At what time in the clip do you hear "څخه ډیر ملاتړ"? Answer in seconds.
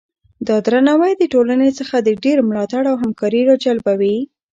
1.79-2.83